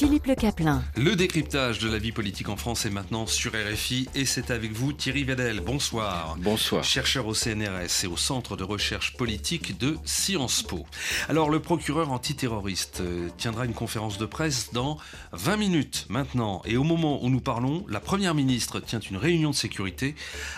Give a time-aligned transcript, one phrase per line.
[0.00, 0.82] Philippe Le Caplin.
[0.96, 4.72] Le décryptage de la vie politique en France est maintenant sur RFI et c'est avec
[4.72, 5.60] vous Thierry Vedel.
[5.60, 6.38] Bonsoir.
[6.38, 6.82] Bonsoir.
[6.82, 10.86] Chercheur au CNRS et au Centre de recherche politique de Sciences Po.
[11.28, 14.96] Alors le procureur antiterroriste euh, tiendra une conférence de presse dans
[15.32, 19.50] 20 minutes maintenant et au moment où nous parlons, la première ministre tient une réunion
[19.50, 20.14] de sécurité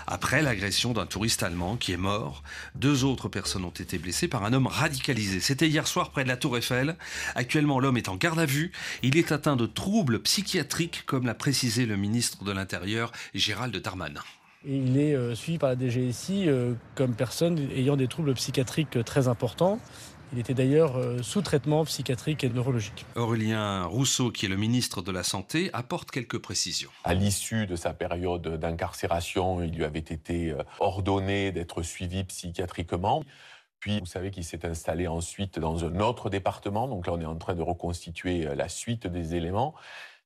[0.06, 2.44] après l'agression d'un touriste allemand qui est mort.
[2.76, 5.40] Deux autres personnes ont été blessées par un homme radicalisé.
[5.40, 6.96] C'était hier soir près de la Tour Eiffel.
[7.34, 8.70] Actuellement l'homme est en garde à vue.
[9.02, 14.20] Il est atteint de troubles psychiatriques, comme l'a précisé le ministre de l'Intérieur, Gérald Darmanin.
[14.64, 19.02] il est euh, suivi par la DGSI euh, comme personne ayant des troubles psychiatriques euh,
[19.02, 19.78] très importants.
[20.34, 23.04] Il était d'ailleurs sous traitement psychiatrique et neurologique.
[23.16, 26.88] Aurélien Rousseau, qui est le ministre de la Santé, apporte quelques précisions.
[27.04, 33.24] À l'issue de sa période d'incarcération, il lui avait été ordonné d'être suivi psychiatriquement.
[33.82, 36.86] Puis, vous savez qu'il s'est installé ensuite dans un autre département.
[36.86, 39.74] Donc là, on est en train de reconstituer euh, la suite des éléments.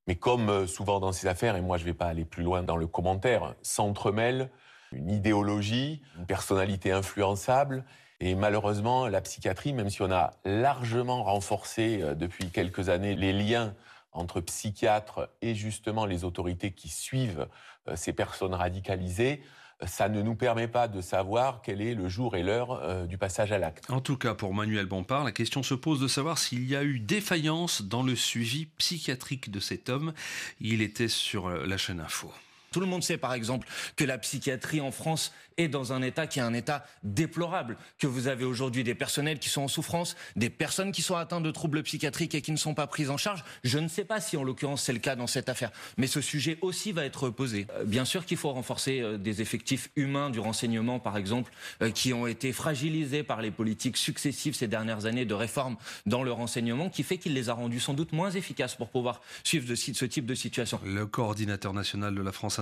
[0.06, 2.42] Mais comme euh, souvent dans ces affaires, et moi je ne vais pas aller plus
[2.42, 4.50] loin dans le commentaire, s'entremêlent
[4.92, 7.84] une idéologie, une personnalité influençable.
[8.20, 13.32] Et malheureusement, la psychiatrie, même si on a largement renforcé euh, depuis quelques années les
[13.32, 13.74] liens
[14.12, 17.48] entre psychiatres et justement les autorités qui suivent
[17.94, 19.42] ces personnes radicalisées,
[19.84, 23.18] ça ne nous permet pas de savoir quel est le jour et l'heure euh, du
[23.18, 23.90] passage à l'acte.
[23.90, 26.82] En tout cas, pour Manuel Bompard, la question se pose de savoir s'il y a
[26.82, 30.14] eu défaillance dans le suivi psychiatrique de cet homme.
[30.60, 32.32] Il était sur euh, la chaîne Info.
[32.76, 36.26] Tout le monde sait, par exemple, que la psychiatrie en France est dans un état
[36.26, 40.14] qui est un état déplorable, que vous avez aujourd'hui des personnels qui sont en souffrance,
[40.36, 43.16] des personnes qui sont atteintes de troubles psychiatriques et qui ne sont pas prises en
[43.16, 43.44] charge.
[43.64, 46.20] Je ne sais pas si en l'occurrence c'est le cas dans cette affaire, mais ce
[46.20, 47.66] sujet aussi va être posé.
[47.76, 51.90] Euh, bien sûr qu'il faut renforcer euh, des effectifs humains du renseignement, par exemple, euh,
[51.90, 56.32] qui ont été fragilisés par les politiques successives ces dernières années de réforme dans le
[56.32, 60.04] renseignement, qui fait qu'il les a rendus sans doute moins efficaces pour pouvoir suivre ce
[60.04, 60.78] type de situation.
[60.84, 62.58] Le coordinateur national de la France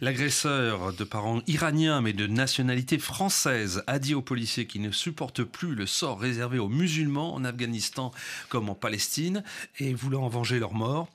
[0.00, 5.42] L'agresseur de parents iraniens mais de nationalité française a dit aux policiers qu'il ne supporte
[5.42, 8.12] plus le sort réservé aux musulmans en Afghanistan
[8.48, 9.42] comme en Palestine
[9.78, 11.08] et voulant en venger leur mort.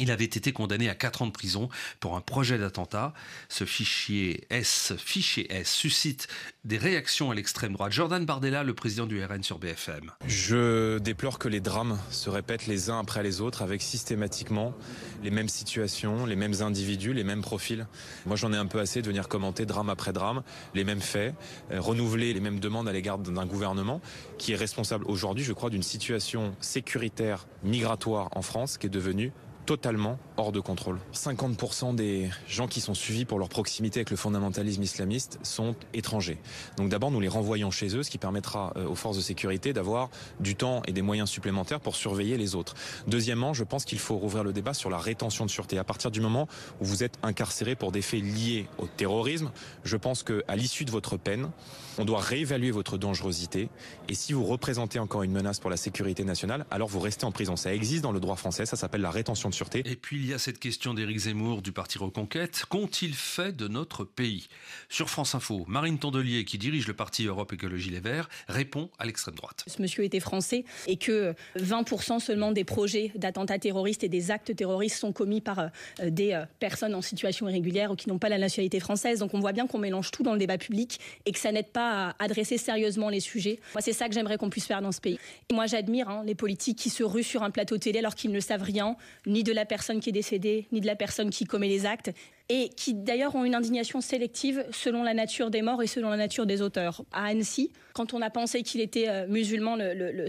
[0.00, 1.68] Il avait été condamné à 4 ans de prison
[2.00, 3.14] pour un projet d'attentat.
[3.48, 6.26] Ce fichier S, fichier S, suscite
[6.64, 7.92] des réactions à l'extrême droite.
[7.92, 10.10] Jordan Bardella, le président du RN sur BFM.
[10.26, 14.74] Je déplore que les drames se répètent les uns après les autres avec systématiquement
[15.22, 17.86] les mêmes situations, les mêmes individus, les mêmes profils.
[18.26, 20.42] Moi j'en ai un peu assez de venir commenter drame après drame,
[20.74, 21.36] les mêmes faits,
[21.70, 24.00] euh, renouveler les mêmes demandes à l'égard d'un gouvernement
[24.38, 29.32] qui est responsable aujourd'hui, je crois, d'une situation sécuritaire migratoire en France qui est devenue
[29.64, 30.98] totalement hors de contrôle.
[31.12, 36.38] 50% des gens qui sont suivis pour leur proximité avec le fondamentalisme islamiste sont étrangers.
[36.76, 39.72] Donc d'abord, nous les renvoyons chez eux, ce qui permettra euh, aux forces de sécurité
[39.72, 40.10] d'avoir
[40.40, 42.74] du temps et des moyens supplémentaires pour surveiller les autres.
[43.06, 45.78] Deuxièmement, je pense qu'il faut rouvrir le débat sur la rétention de sûreté.
[45.78, 46.48] À partir du moment
[46.80, 49.50] où vous êtes incarcéré pour des faits liés au terrorisme,
[49.84, 51.50] je pense qu'à l'issue de votre peine,
[51.98, 53.68] on doit réévaluer votre dangerosité.
[54.08, 57.32] Et si vous représentez encore une menace pour la sécurité nationale, alors vous restez en
[57.32, 57.56] prison.
[57.56, 59.82] Ça existe dans le droit français, ça s'appelle la rétention de sûreté.
[59.86, 62.64] Et puis il y a cette question d'Éric Zemmour du parti Reconquête.
[62.68, 64.48] Qu'ont-ils fait de notre pays?
[64.88, 69.06] Sur France Info, Marine Tondelier, qui dirige le parti Europe Écologie Les Verts, répond à
[69.06, 69.64] l'extrême droite.
[69.66, 74.54] Ce monsieur était français et que 20% seulement des projets d'attentats terroristes et des actes
[74.54, 75.68] terroristes sont commis par euh,
[76.10, 79.20] des euh, personnes en situation irrégulière ou qui n'ont pas la nationalité française.
[79.20, 81.68] Donc on voit bien qu'on mélange tout dans le débat public et que ça n'aide
[81.68, 83.60] pas à adresser sérieusement les sujets.
[83.74, 85.18] Moi, c'est ça que j'aimerais qu'on puisse faire dans ce pays.
[85.50, 88.32] Et moi, j'admire hein, les politiques qui se ruent sur un plateau télé alors qu'ils
[88.32, 91.44] ne savent rien, ni de la personne qui est décédée, ni de la personne qui
[91.44, 92.10] commet les actes,
[92.50, 96.18] et qui d'ailleurs ont une indignation sélective selon la nature des morts et selon la
[96.18, 97.02] nature des auteurs.
[97.10, 99.78] À Annecy, quand on a pensé qu'il était euh, musulman,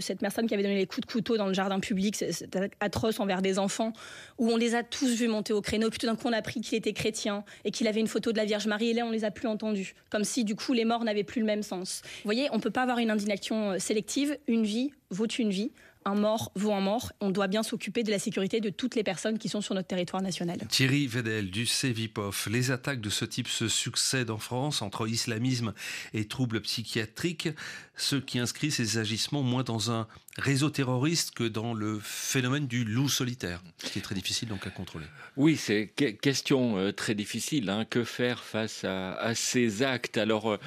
[0.00, 3.20] cette personne qui avait donné les coups de couteau dans le jardin public, c'est atroce
[3.20, 3.92] envers des enfants,
[4.38, 6.38] où on les a tous vus monter au créneau, puis tout d'un coup on a
[6.38, 9.04] appris qu'il était chrétien et qu'il avait une photo de la Vierge Marie, et là
[9.04, 11.62] on les a plus entendus, comme si du coup les morts n'avaient plus le même
[11.62, 12.00] sens.
[12.04, 15.70] Vous voyez, on peut pas avoir une indignation euh, sélective, une vie vaut une vie
[16.06, 17.12] un mort vaut un mort.
[17.20, 19.88] On doit bien s'occuper de la sécurité de toutes les personnes qui sont sur notre
[19.88, 20.58] territoire national.
[20.68, 22.46] Thierry Vedel du CEVIPOF.
[22.46, 25.74] Les attaques de ce type se succèdent en France entre islamisme
[26.14, 27.48] et troubles psychiatriques,
[27.96, 30.06] ce qui inscrit ces agissements moins dans un
[30.38, 34.66] réseau terroriste que dans le phénomène du loup solitaire, ce qui est très difficile donc
[34.66, 35.06] à contrôler.
[35.36, 35.88] Oui, c'est
[36.20, 37.68] question euh, très difficile.
[37.68, 37.84] Hein.
[37.84, 40.18] Que faire face à, ces actes?
[40.18, 40.58] Alors.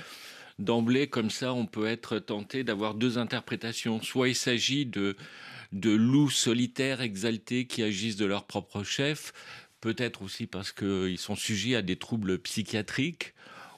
[0.59, 4.01] D'emblée, comme ça, on peut être tenté d'avoir deux interprétations.
[4.01, 5.15] Soit il s'agit de
[5.71, 9.33] de loups solitaires exaltés qui agissent de leur propre chef,
[9.81, 13.33] peut-être aussi parce qu'ils sont sujets à des troubles psychiatriques.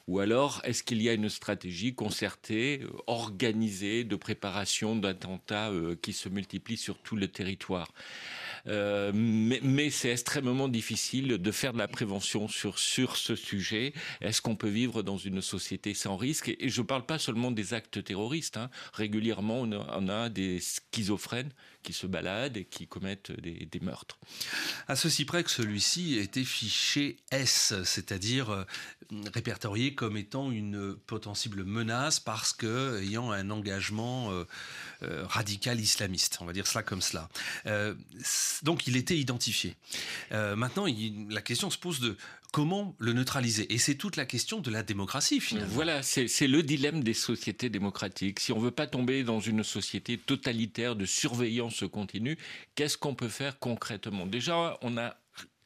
[0.08, 6.12] Ou alors, est-ce qu'il y a une stratégie concertée, organisée de préparation d'attentats euh, qui
[6.14, 7.94] se multiplient sur tout le territoire?
[8.68, 13.94] Euh, mais, c'est extrêmement difficile de faire de la prévention sur, sur ce sujet.
[14.22, 16.50] Est-ce qu'on peut vivre dans une société sans risque?
[16.60, 18.58] Et, je ne parle pas seulement des actes terroristes.
[18.58, 18.70] Hein.
[18.94, 21.52] Régulièrement, on a, des schizophrènes
[21.84, 24.20] qui se baladent et qui commettent des, meurtres.
[24.88, 28.64] À ceci près que celui-ci était fiché S, c'est-à-dire euh,
[29.34, 34.46] répertorié comme étant une potentielle menace parce que ayant un engagement euh,
[35.28, 37.30] radical islamiste, on va dire cela comme cela.
[38.64, 39.76] Donc il était identifié.
[40.32, 40.86] Euh, maintenant,
[41.30, 42.18] la question se pose de
[42.52, 43.74] comment le neutraliser.
[43.74, 45.72] Et c'est toute la question de la démocratie, finalement.
[45.74, 48.40] Voilà, c'est le dilemme des sociétés démocratiques.
[48.40, 52.38] Si on ne veut pas tomber dans une société totalitaire de surveillance continue,
[52.76, 54.26] qu'est-ce qu'on peut faire concrètement?
[54.26, 55.16] Déjà, on a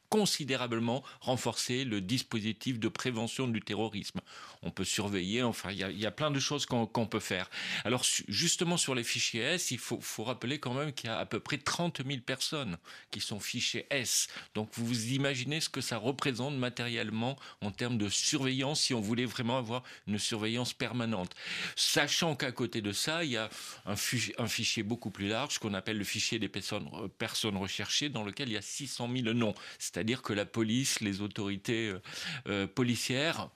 [0.08, 4.20] considérablement renforcer le dispositif de prévention du terrorisme.
[4.62, 7.50] On peut surveiller, enfin, il y a, plein de choses qu'on peut faire.
[7.84, 11.26] Alors, justement, sur les fichiers S, il faut, rappeler quand même qu'il y a à
[11.26, 12.78] peu près 30 000 personnes
[13.10, 14.28] qui sont fichées S.
[14.54, 19.24] Donc, vous imaginez ce que ça représente matériellement en termes de surveillance si on voulait
[19.24, 21.34] vraiment avoir une surveillance permanente.
[21.76, 23.50] Sachant qu'à côté de ça, il y a
[23.84, 26.88] un, fichier, beaucoup plus large qu'on appelle le fichier des personnes,
[27.18, 29.54] personnes recherchées dans lequel il y a 600 000 noms
[29.96, 32.02] c'est-à-dire que la police, les autorités euh,
[32.48, 33.48] euh, policières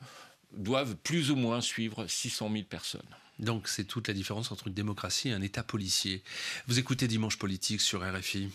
[0.57, 3.03] doivent plus ou moins suivre 600 000 personnes.
[3.39, 6.23] Donc c'est toute la différence entre une démocratie et un État policier.
[6.67, 8.49] Vous écoutez Dimanche Politique sur RFI.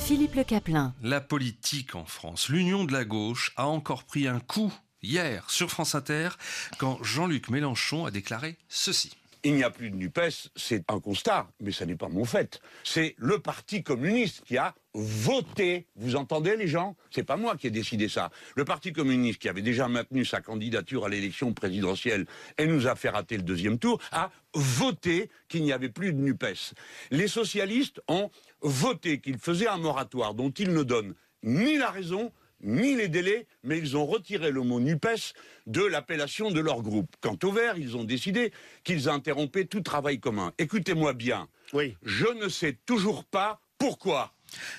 [0.00, 0.94] Philippe Le Caplin.
[1.02, 2.48] La politique en France.
[2.48, 4.72] L'union de la gauche a encore pris un coup
[5.02, 6.30] hier sur France Inter
[6.78, 9.12] quand Jean-Luc Mélenchon a déclaré ceci
[9.44, 12.60] il n'y a plus de NUPES, c'est un constat, mais ce n'est pas mon fait.
[12.84, 15.86] C'est le Parti communiste qui a voté.
[15.96, 16.96] Vous entendez les gens?
[17.10, 18.30] C'est pas moi qui ai décidé ça.
[18.54, 22.26] Le Parti communiste, qui avait déjà maintenu sa candidature à l'élection présidentielle
[22.58, 26.20] et nous a fait rater le deuxième tour, a voté qu'il n'y avait plus de
[26.20, 26.74] NUPES.
[27.10, 28.30] Les socialistes ont
[28.60, 33.46] voté qu'ils faisaient un moratoire dont ils ne donnent ni la raison, ni les délais,
[33.62, 35.34] mais ils ont retiré le mot NUPES
[35.66, 37.14] de l'appellation de leur groupe.
[37.20, 38.52] Quant au Vert, ils ont décidé
[38.84, 40.52] qu'ils interrompaient tout travail commun.
[40.58, 41.48] Écoutez-moi bien.
[41.72, 41.96] Oui.
[42.02, 44.32] Je ne sais toujours pas pourquoi.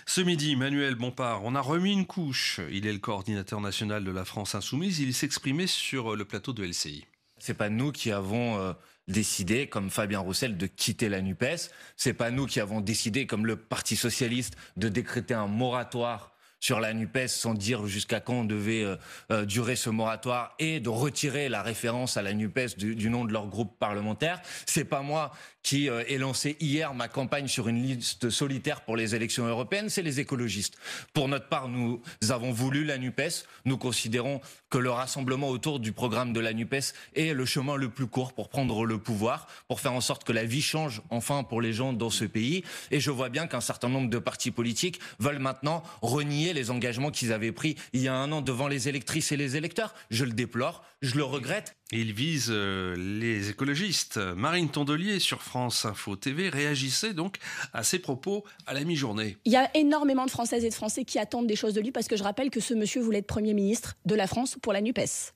[0.05, 2.59] Ce midi, Manuel Bompard, on a remis une couche.
[2.71, 4.99] Il est le coordinateur national de la France Insoumise.
[4.99, 7.05] Il s'exprimait sur le plateau de LCI.
[7.39, 8.73] C'est pas nous qui avons euh,
[9.07, 11.71] décidé, comme Fabien Roussel, de quitter la NUPES.
[11.97, 16.32] C'est pas nous qui avons décidé, comme le Parti Socialiste, de décréter un moratoire
[16.63, 18.95] sur la NUPES sans dire jusqu'à quand devait euh,
[19.31, 23.25] euh, durer ce moratoire et de retirer la référence à la NUPES du, du nom
[23.25, 24.41] de leur groupe parlementaire.
[24.65, 28.95] C'est pas moi qui euh, ai lancé hier ma campagne sur une liste solitaire pour
[28.95, 30.77] les élections européennes, c'est les écologistes.
[31.13, 33.45] Pour notre part, nous avons voulu la NUPES.
[33.65, 34.39] Nous considérons
[34.73, 38.33] que le rassemblement autour du programme de la NUPES est le chemin le plus court
[38.33, 41.73] pour prendre le pouvoir, pour faire en sorte que la vie change enfin pour les
[41.73, 42.63] gens dans ce pays.
[42.89, 47.11] Et je vois bien qu'un certain nombre de partis politiques veulent maintenant renier les engagements
[47.11, 49.93] qu'ils avaient pris il y a un an devant les électrices et les électeurs.
[50.09, 51.75] Je le déplore, je le regrette.
[51.91, 54.17] Il vise euh, les écologistes.
[54.17, 57.37] Marine Tondelier sur France Info TV réagissait donc
[57.73, 59.37] à ses propos à la mi-journée.
[59.43, 61.91] Il y a énormément de Françaises et de Français qui attendent des choses de lui
[61.91, 64.71] parce que je rappelle que ce monsieur voulait être Premier ministre de la France pour
[64.71, 65.33] la NUPES.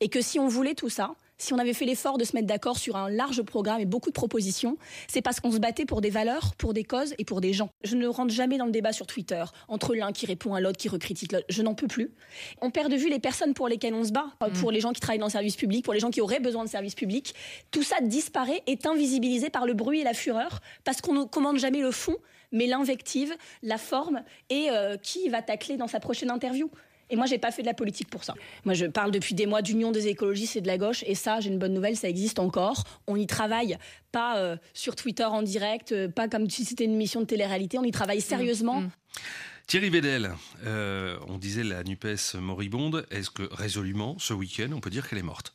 [0.00, 2.46] Et que si on voulait tout ça, si on avait fait l'effort de se mettre
[2.46, 4.76] d'accord sur un large programme et beaucoup de propositions,
[5.08, 7.70] c'est parce qu'on se battait pour des valeurs, pour des causes et pour des gens.
[7.82, 10.78] Je ne rentre jamais dans le débat sur Twitter entre l'un qui répond à l'autre,
[10.78, 11.46] qui recritique l'autre.
[11.48, 12.12] Je n'en peux plus.
[12.60, 14.52] On perd de vue les personnes pour lesquelles on se bat, mm.
[14.60, 16.64] pour les gens qui travaillent dans le service public, pour les gens qui auraient besoin
[16.64, 17.34] de service public.
[17.72, 21.58] Tout ça disparaît, est invisibilisé par le bruit et la fureur, parce qu'on ne commande
[21.58, 22.16] jamais le fond,
[22.52, 26.70] mais l'invective, la forme et euh, qui va tacler dans sa prochaine interview.
[27.12, 28.34] Et moi, j'ai pas fait de la politique pour ça.
[28.64, 31.04] Moi, je parle depuis des mois d'union des écologistes et de la gauche.
[31.06, 32.84] Et ça, j'ai une bonne nouvelle, ça existe encore.
[33.06, 33.76] On y travaille,
[34.12, 37.78] pas euh, sur Twitter en direct, euh, pas comme si c'était une mission de télé-réalité.
[37.78, 38.80] On y travaille mmh, sérieusement.
[38.80, 38.90] Mmh.
[39.66, 40.32] Thierry Vedel,
[40.64, 43.06] euh, on disait la NUPES moribonde.
[43.10, 45.54] Est-ce que résolument, ce week-end, on peut dire qu'elle est morte?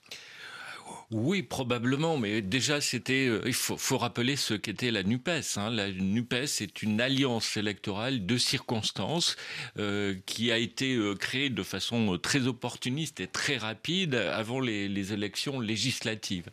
[1.10, 3.28] Oui, probablement, mais déjà c'était.
[3.28, 5.30] Euh, il faut, rappeler ce qu'était la Nupes.
[5.56, 5.70] Hein.
[5.70, 9.38] La Nupes est une alliance électorale de circonstances
[9.80, 15.14] euh, qui a été euh, créée de façon très opportuniste et très rapide avant les,
[15.14, 16.50] élections législatives.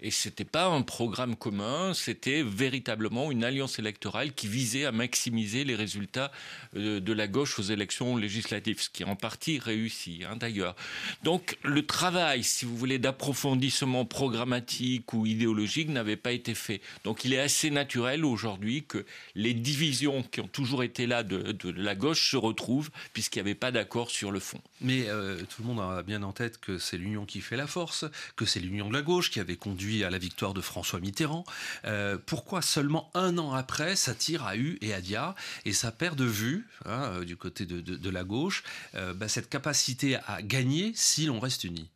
[0.00, 5.64] Et c'était pas un programme commun, c'était véritablement une alliance électorale qui visait à maximiser
[5.64, 6.32] les résultats
[6.72, 10.74] de la gauche aux élections législatives, ce qui en partie réussi, hein, d'ailleurs.
[11.24, 16.80] Donc le travail, si vous voulez, d'approfondissement programmatique ou idéologique n'avait pas été fait.
[17.04, 21.70] Donc il est assez naturel aujourd'hui que les divisions qui ont toujours été là de,
[21.70, 24.60] la gauche se retrouvent puisqu'il n'y avait pas d'accord sur le fond.
[24.80, 27.66] Mais euh, tout le monde a bien en tête que c'est l'union qui fait la
[27.66, 28.04] force,
[28.36, 31.44] que c'est l'union de la gauche qui avait conduit à la victoire de François Mitterrand.
[31.84, 35.92] Euh, pourquoi seulement un an après ça tire à U et à Dia et ça
[35.92, 38.62] perd de vue hein, euh, du côté de, la gauche
[38.94, 41.90] bah, cette capacité à gagner si l'on reste unis?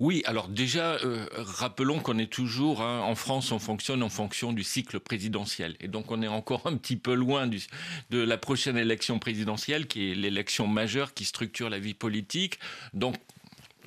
[0.00, 4.52] Oui, alors déjà, euh, rappelons qu'on est toujours, hein, en France, on fonctionne en fonction
[4.52, 5.74] du cycle présidentiel.
[5.80, 10.12] Et donc on est encore un petit peu loin de la prochaine élection présidentielle, qui
[10.12, 12.60] est l'élection majeure qui structure la vie politique.
[12.94, 13.16] Donc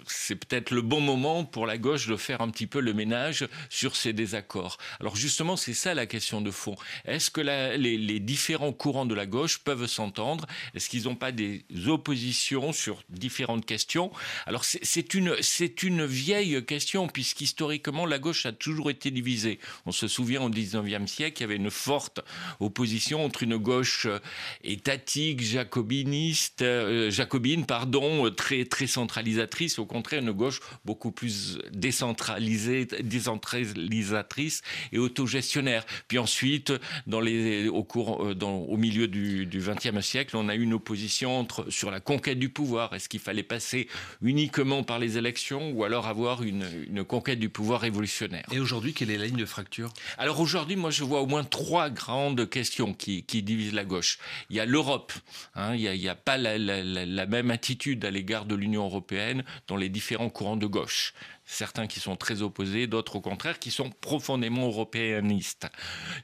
[0.07, 3.47] c'est peut-être le bon moment pour la gauche de faire un petit peu le ménage
[3.69, 4.77] sur ces désaccords.
[4.99, 6.75] Alors justement, c'est ça la question de fond.
[7.05, 10.45] Est-ce que les, différents courants de la gauche peuvent s'entendre?
[10.75, 14.11] Est-ce qu'ils n'ont pas des oppositions sur différentes questions?
[14.45, 19.59] Alors c'est une, c'est une vieille question, puisqu'historiquement, la gauche a toujours été divisée.
[19.85, 22.21] On se souvient au 19e siècle, il y avait une forte
[22.59, 24.19] opposition entre une gauche euh,
[24.63, 31.59] étatique, jacobiniste, euh, jacobine, pardon, euh, très, très centralisatrice, au contraire une gauche beaucoup plus
[31.71, 35.85] décentralisée, décentralisatrice et autogestionnaire.
[36.07, 36.73] Puis ensuite,
[37.07, 40.73] dans les, au, cours, euh, dans, au milieu du XXe siècle, on a eu une
[40.73, 42.93] opposition entre, sur la conquête du pouvoir.
[42.93, 43.87] Est-ce qu'il fallait passer
[44.21, 48.45] uniquement par les élections ou alors avoir une, une conquête du pouvoir révolutionnaire?
[48.51, 49.93] Et aujourd'hui, quelle est la ligne de fracture?
[50.17, 54.17] Alors aujourd'hui, moi, je vois au moins trois grandes questions qui, qui divisent la gauche.
[54.49, 55.13] Il y a l'Europe.
[55.55, 58.85] Hein, il n'y a, a, pas la, la, la même attitude à l'égard de l'Union
[58.85, 61.13] européenne dans les différents courants de gauche.
[61.45, 65.67] Certains qui sont très opposés, d'autres au contraire qui sont profondément européanistes.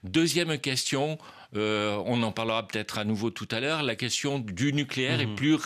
[0.03, 1.17] Deuxième question,
[1.55, 5.25] euh, on en parlera peut-être à nouveau tout à l'heure, la question du nucléaire et
[5.25, 5.35] mhm.
[5.35, 5.57] plus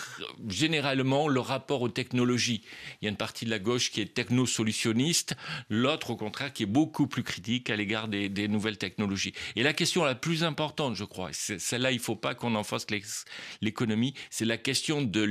[0.48, 2.64] généralement le rapport aux technologies.
[3.02, 5.36] Il y a une partie de la gauche qui est techno-solutionniste,
[5.70, 9.34] l'autre au contraire qui est beaucoup plus critique à l'égard des, des, nouvelles technologies.
[9.56, 12.64] Et la question la plus importante, je crois, celle-là il ne faut pas qu'on en
[12.64, 12.88] fasse
[13.62, 15.22] l'économie, c'est la question de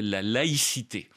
[0.00, 1.08] la laïcité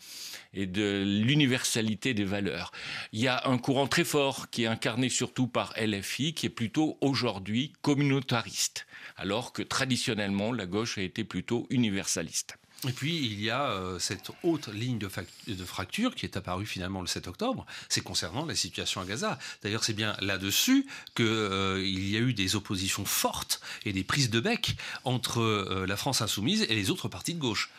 [0.53, 2.71] et de l'universalité des valeurs.
[3.11, 6.49] Il y a un courant très fort qui est incarné surtout par LFI, qui est
[6.49, 8.85] plutôt aujourd'hui communautariste,
[9.17, 12.57] alors que traditionnellement la gauche a été plutôt universaliste.
[12.87, 15.09] Et puis, il y a euh, cette haute ligne de,
[15.47, 19.39] de, fracture qui est apparue finalement le 7 octobre, c'est concernant la situation à Gaza.
[19.61, 20.85] D'ailleurs, c'est bien là-dessus
[21.15, 25.85] qu'il euh, y a eu des oppositions fortes et des prises de bec entre euh,
[25.87, 27.69] la France insoumise et les autres partis de gauche,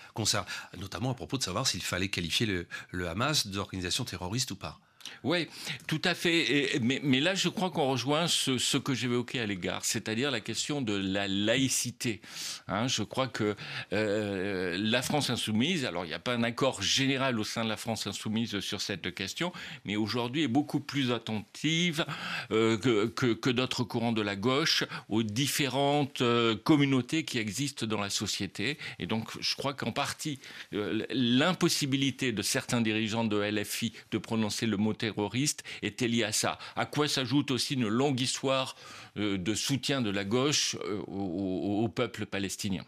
[0.79, 4.81] notamment à propos de savoir s'il fallait qualifier le Hamas d'organisation terroriste ou pas.
[5.23, 5.49] Oui,
[5.87, 6.79] tout à fait.
[6.83, 10.95] mais, là, je crois qu'on rejoint ce, que j'évoquais à l'égard, c'est-à-dire la question de
[10.95, 12.21] la laïcité.
[12.69, 13.57] Hein, je crois que
[13.93, 17.69] euh, la France insoumise, alors il n'y a pas un accord général au sein de
[17.69, 19.53] la France insoumise sur cette question,
[19.85, 22.05] mais aujourd'hui est beaucoup plus attentive
[22.51, 28.11] euh, que, d'autres courants de la gauche aux différentes euh, communautés qui existent dans la
[28.11, 28.79] société.
[28.99, 30.39] Et donc, je crois qu'en partie,
[30.73, 36.59] l'impossibilité de certains dirigeants de LFI de prononcer le mot terroriste était lié à ça.
[36.77, 38.77] À quoi s'ajoute aussi une longue histoire
[39.17, 42.85] euh, de soutien de la gauche euh, au, peuple palestinien.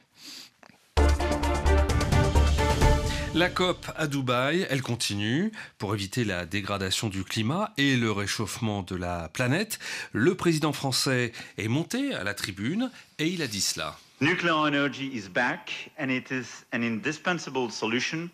[3.34, 8.82] La COP à Dubaï, elle continue pour éviter la dégradation du climat et le réchauffement
[8.82, 9.78] de la planète.
[10.12, 13.98] Le président français est monté à la tribune et il a dit cela.
[14.22, 18.30] Nuclear energy is back and it is an indispensable solution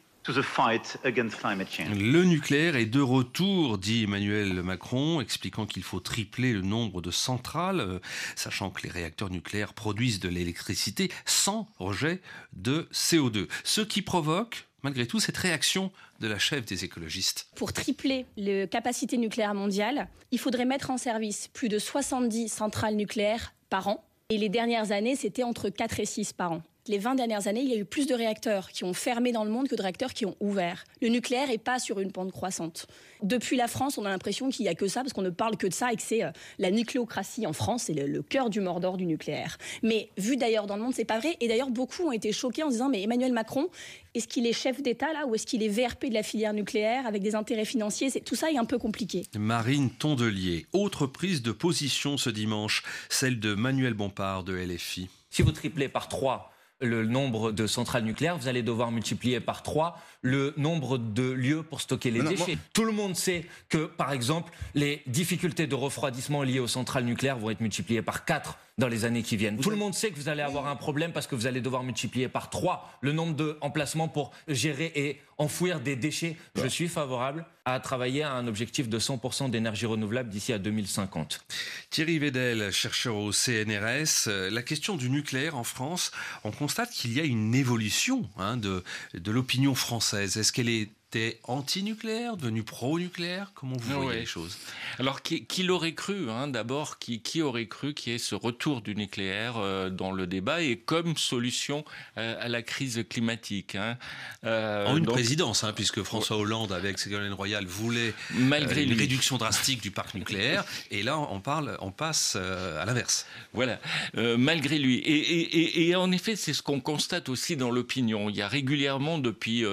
[1.94, 7.10] le nucléaire est de retour, dit Emmanuel Macron, expliquant qu'il faut tripler le nombre de
[7.10, 7.98] centrales, euh,
[8.36, 12.20] sachant que les réacteurs nucléaires produisent de l'électricité sans rejet
[12.52, 13.48] de CO2.
[13.64, 17.48] Ce qui provoque malgré tout cette réaction de la chef des écologistes.
[17.56, 22.96] Pour tripler les capacités nucléaires mondiales, il faudrait mettre en service plus de 70 centrales
[22.96, 24.04] nucléaires par an.
[24.30, 27.62] Et les dernières années, c'était entre 4 et 6 par an les 20 dernières années,
[27.62, 29.82] il y a eu plus de réacteurs qui ont fermé dans le monde que de
[29.82, 30.84] réacteurs qui ont ouvert.
[31.00, 32.86] Le nucléaire n'est pas sur une pente croissante.
[33.22, 35.56] Depuis la France, on a l'impression qu'il n'y a que ça, parce qu'on ne parle
[35.56, 38.60] que de ça et que c'est euh, la nucléocratie en France, c'est le, cœur du
[38.60, 39.58] mordor du nucléaire.
[39.82, 41.36] Mais vu d'ailleurs dans le monde, c'est pas vrai.
[41.40, 43.68] Et d'ailleurs, beaucoup ont été choqués en disant Mais Emmanuel Macron,
[44.14, 47.06] est-ce qu'il est chef d'État là ou est-ce qu'il est VRP de la filière nucléaire
[47.06, 48.10] avec des intérêts financiers?
[48.22, 49.24] Tout ça est un peu compliqué.
[49.38, 55.08] Marine Tondelier, autre prise de position ce dimanche, celle de Manuel Bompard de LFI.
[55.30, 56.51] Si vous triplez par 3
[56.82, 61.62] le nombre de centrales nucléaires, vous allez devoir multiplier par 3 le nombre de lieux
[61.62, 62.58] pour stocker les déchets.
[62.72, 67.38] Tout le monde sait que, par exemple, les difficultés de refroidissement liées aux centrales nucléaires
[67.38, 69.58] vont être multipliées par 4 dans les années qui viennent.
[69.58, 71.82] Tout le monde sait que vous allez avoir un problème parce que vous allez devoir
[71.82, 76.36] multiplier par trois le nombre d'emplacements pour gérer et enfouir des déchets.
[76.54, 81.44] Je suis favorable à travailler à un objectif de 100% d'énergie renouvelable d'ici à 2050.
[81.90, 86.10] Thierry Vedel, chercheur au CNRS, euh, la question du nucléaire en France,
[86.44, 88.82] on constate qu'il y a une évolution hein, de,
[89.14, 90.36] de l'opinion française.
[90.36, 93.52] Est-ce qu'elle est était anti-nucléaire, devenu pro-nucléaire?
[93.54, 94.56] Comment vous voyez les choses?
[94.98, 98.80] Alors, qui, l'aurait cru hein, D'abord, qui, qui, aurait cru qu'il y ait ce retour
[98.80, 101.84] du nucléaire euh, dans le débat et comme solution
[102.16, 103.98] euh, à la crise climatique hein?
[104.44, 109.36] euh, En une présidence, hein, puisque François Hollande, avec Ségolène Royal, voulait malgré une réduction
[109.36, 113.26] drastique du parc nucléaire, et là, on parle, on passe à l'inverse.
[113.52, 113.78] Voilà,
[114.14, 114.96] malgré lui.
[114.96, 118.30] Et, et, et, en effet, c'est ce qu'on constate aussi dans l'opinion.
[118.30, 119.64] Il y a régulièrement, depuis,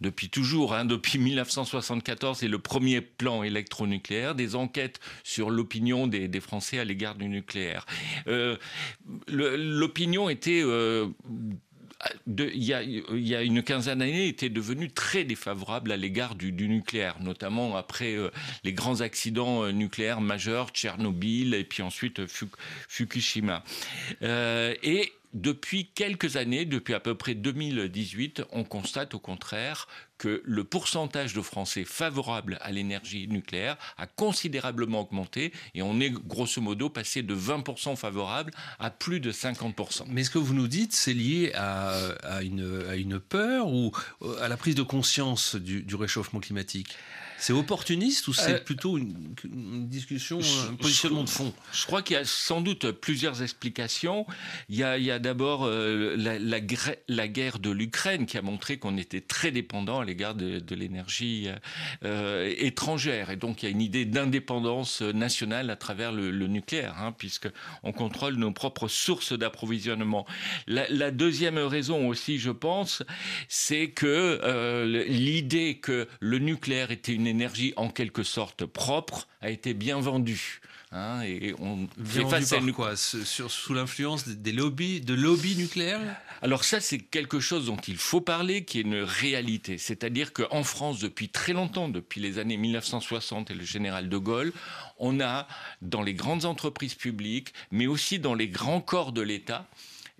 [0.00, 6.40] depuis toujours, Hein, depuis 1974 et le premier plan électronucléaire, des enquêtes sur l'opinion des,
[6.40, 7.84] Français à l'égard du nucléaire.
[8.26, 8.56] Euh,
[9.28, 11.06] l'opinion était euh,
[12.26, 17.76] il, y a, une quinzaine d'années, était devenue très défavorable à l'égard du, nucléaire, notamment
[17.76, 18.30] après euh,
[18.64, 22.22] les grands accidents nucléaires majeurs, Tchernobyl et puis ensuite
[22.88, 23.62] Fukushima.
[24.22, 29.86] et depuis quelques années, depuis à peu près 2018, on constate au contraire
[30.18, 36.10] que le pourcentage de Français favorables à l'énergie nucléaire a considérablement augmenté et on est
[36.10, 40.04] grosso modo passé de 20% favorables à plus de 50%.
[40.08, 43.92] Mais ce que vous nous dites, c'est lié à, une, peur ou
[44.40, 46.96] à la prise de conscience du réchauffement climatique?
[47.40, 49.34] C'est opportuniste ou c'est euh, plutôt une,
[49.88, 51.54] discussion, un positionnement de fond?
[51.72, 54.26] Je crois qu'il y a sans doute plusieurs explications.
[54.68, 59.50] Il y a, d'abord euh, la, guerre de l'Ukraine qui a montré qu'on était très
[59.52, 61.48] dépendant à l'égard de, l'énergie
[62.04, 63.30] euh, étrangère.
[63.30, 67.92] Et donc il y a une idée d'indépendance nationale à travers le, nucléaire, hein, puisqu'on
[67.92, 70.26] contrôle nos propres sources d'approvisionnement.
[70.66, 73.02] La, deuxième raison aussi, je pense,
[73.48, 79.72] c'est que l'idée que le nucléaire était une énergie en quelque sorte propre a été
[79.72, 80.60] bien vendue.
[80.92, 82.96] Hein, et on fait face à quoi?
[82.96, 86.00] Sur, Sous l'influence des lobbies, de lobbies nucléaires?
[86.42, 89.78] Alors ça, c'est quelque chose dont il faut parler, qui est une réalité.
[89.78, 94.52] C'est-à-dire qu'en France, depuis très longtemps, depuis les années 1960 et le général de Gaulle,
[94.98, 95.46] on a
[95.80, 99.68] dans les grandes entreprises publiques, mais aussi dans les grands corps de l'État,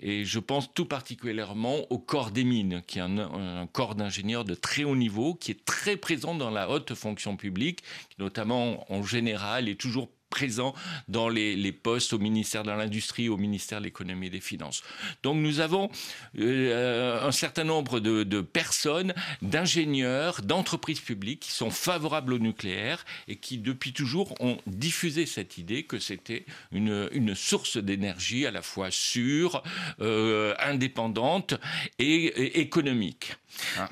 [0.00, 4.54] et je pense tout particulièrement au corps des mines, qui est un, corps d'ingénieurs de
[4.54, 7.82] très haut niveau, qui est très présent dans la haute fonction publique,
[8.18, 10.74] notamment en général est toujours présent
[11.08, 14.82] dans les, postes au ministère de l'Industrie, au ministère de l'Économie et des Finances.
[15.22, 15.90] Donc nous avons
[16.38, 19.12] euh, un certain nombre de, personnes,
[19.42, 25.58] d'ingénieurs, d'entreprises publiques qui sont favorables au nucléaire et qui depuis toujours ont diffusé cette
[25.58, 29.62] idée que c'était une, source d'énergie à la fois sûre,
[30.00, 31.54] euh, indépendante
[31.98, 33.34] et, économique.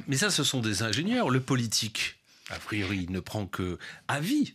[0.06, 1.30] Mais ça, ce sont des ingénieurs.
[1.30, 2.17] Le politique,
[2.50, 4.54] a priori, il ne prend que avis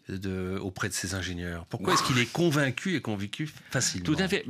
[0.62, 1.66] auprès de ses ingénieurs.
[1.68, 4.46] Pourquoi est-ce qu'il est convaincu et convaincu facilement Tout à fait.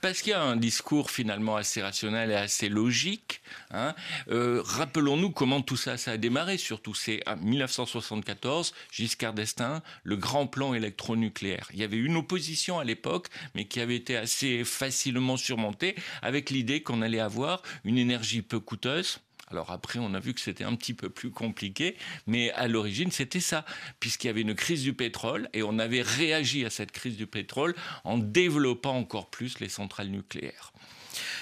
[0.00, 3.40] Parce qu'il y a un discours finalement assez rationnel et assez logique.
[3.70, 3.94] Hein.
[4.28, 6.58] Euh, rappelons-nous comment tout ça, ça a démarré.
[6.58, 11.68] Surtout, c'est en 1974, Giscard d'Estaing, le grand plan électronucléaire.
[11.72, 16.50] Il y avait une opposition à l'époque, mais qui avait été assez facilement surmontée avec
[16.50, 20.64] l'idée qu'on allait avoir une énergie peu coûteuse alors après, on a vu que c'était
[20.64, 23.64] un petit peu plus compliqué, mais à l'origine, c'était ça,
[24.00, 27.26] puisqu'il y avait une crise du pétrole et on avait réagi à cette crise du
[27.26, 30.72] pétrole en développant encore plus les centrales nucléaires.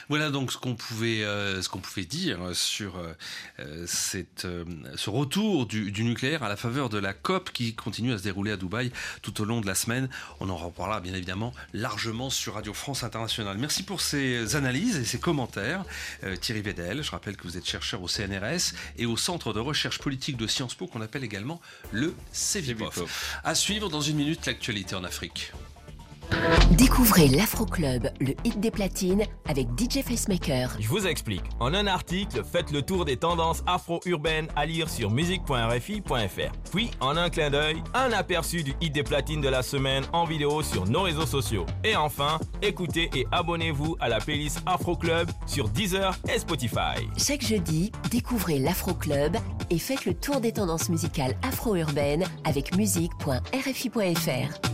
[0.09, 3.15] Voilà donc ce qu'on pouvait, euh, ce qu'on pouvait dire sur euh,
[3.61, 8.23] euh, ce retour du, nucléaire à la faveur de la COP qui continue à se
[8.23, 10.09] dérouler à Dubaï tout au long de la semaine.
[10.41, 13.57] On en reparlera bien évidemment largement sur Radio France Internationale.
[13.59, 15.85] Merci pour ces analyses et ces commentaires.
[16.41, 19.99] Thierry Vedel, je rappelle que vous êtes chercheur au CNRS et au Centre de recherche
[19.99, 21.61] politique de Sciences Po qu'on appelle également
[21.93, 23.41] le CEVIPOF.
[23.45, 25.53] À suivre dans une minute l'actualité en Afrique.
[26.73, 30.77] Découvrez l'Afro Club, le hit des platines avec DJ Facemaker.
[30.81, 31.45] Je vous explique.
[31.61, 36.53] En un article, faites le tour des tendances afro-urbaines à lire sur musique.rfi.fr.
[36.71, 40.25] Puis, en un clin d'œil, un aperçu du hit des platines de la semaine en
[40.25, 41.67] vidéo sur nos réseaux sociaux.
[41.85, 47.09] Et enfin, écoutez et abonnez-vous à la playlist Afro Club sur Deezer et Spotify.
[47.17, 49.37] Chaque jeudi, découvrez l'Afro Club
[49.71, 54.74] et faites le tour des tendances musicales afro-urbaines avec musique.rfi.fr.